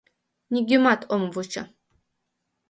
Нигӧмат 0.53 1.01
ом 1.13 1.23
вучо. 1.33 1.63